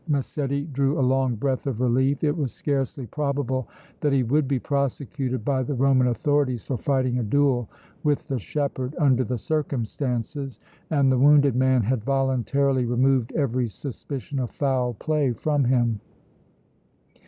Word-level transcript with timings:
Massetti 0.07 0.63
drew 0.63 0.99
a 0.99 1.05
long 1.05 1.35
breath 1.35 1.67
of 1.67 1.79
relief. 1.79 2.23
It 2.23 2.35
was 2.35 2.51
scarcely 2.51 3.05
probable 3.05 3.69
that 3.99 4.11
he 4.11 4.23
would 4.23 4.47
be 4.47 4.57
prosecuted 4.57 5.45
by 5.45 5.61
the 5.61 5.75
Roman 5.75 6.07
authorities 6.07 6.63
for 6.63 6.75
fighting 6.75 7.19
a 7.19 7.23
duel 7.23 7.69
with 8.01 8.27
the 8.27 8.39
shepherd 8.39 8.95
under 8.97 9.23
the 9.23 9.37
circumstances, 9.37 10.59
and 10.89 11.11
the 11.11 11.19
wounded 11.19 11.55
man 11.55 11.83
had 11.83 12.03
voluntarily 12.03 12.87
removed 12.87 13.31
every 13.33 13.69
suspicion 13.69 14.39
of 14.39 14.49
foul 14.49 14.95
play 14.95 15.33
from 15.33 15.65
him. 15.65 15.99